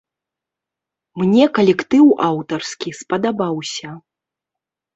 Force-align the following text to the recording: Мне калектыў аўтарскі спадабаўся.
Мне 1.23 1.43
калектыў 1.59 2.05
аўтарскі 2.29 2.89
спадабаўся. 3.03 3.89